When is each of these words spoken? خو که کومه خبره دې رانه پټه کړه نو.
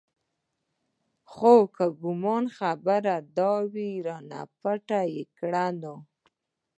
خو 1.31 1.55
که 1.75 1.85
کومه 1.99 2.37
خبره 2.57 3.15
دې 3.37 3.89
رانه 4.05 4.41
پټه 4.59 5.01
کړه 5.37 5.65
نو. 5.81 5.95